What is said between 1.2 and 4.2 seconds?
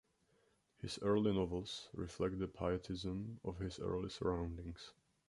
novels reflect the Pietism of his early